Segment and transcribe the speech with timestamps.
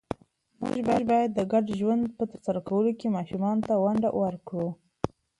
[0.61, 0.77] موږ
[1.09, 4.69] باید د ګډو کارونو په ترسره کولو ماشومانو ته ونډه ورکړو